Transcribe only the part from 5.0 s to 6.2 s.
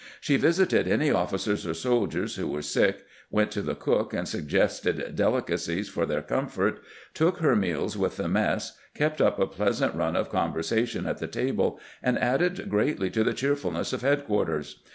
delicacies for